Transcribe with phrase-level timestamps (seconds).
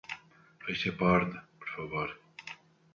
[0.63, 2.09] Feche a porta, por favor.